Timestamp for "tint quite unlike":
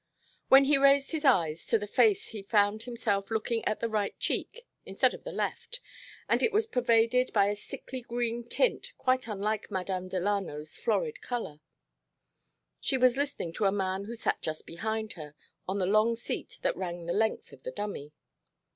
8.43-9.69